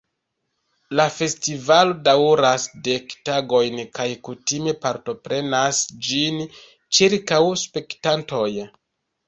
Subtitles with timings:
[0.99, 6.43] La festivalo daŭras dek tagojn kaj kutime partoprenas ĝin
[7.01, 8.51] ĉirkaŭ spektantoj.